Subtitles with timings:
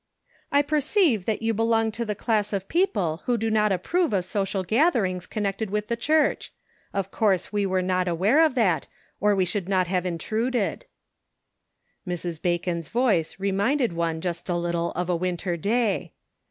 [0.51, 4.25] "I perceive that you belong to the class of people who do not approve of
[4.25, 6.51] social gath erings connected with the church.
[6.91, 7.61] Of course 74 The Pocket Measure.
[7.61, 8.87] we were not aware of that,
[9.19, 10.85] or we should not have intruded."
[12.07, 12.41] Mrs.
[12.41, 16.13] Bacon's voice reminded one just a little of a winter day.